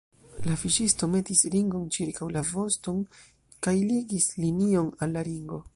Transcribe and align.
La 0.49 0.53
fiŝisto 0.61 1.09
metis 1.15 1.43
ringon 1.55 1.83
ĉirkaŭ 1.97 2.31
la 2.37 2.43
voston, 2.53 3.05
kaj 3.67 3.75
ligis 3.93 4.31
linion 4.45 4.93
al 5.07 5.17
la 5.19 5.31
ringo. 5.33 5.67